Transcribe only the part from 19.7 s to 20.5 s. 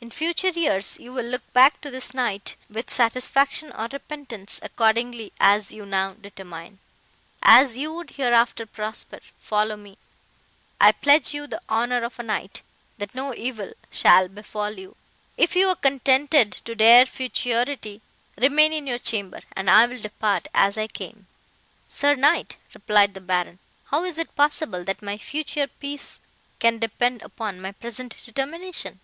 will depart